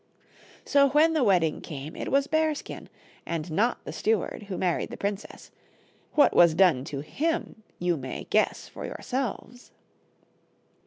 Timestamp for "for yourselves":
8.67-9.69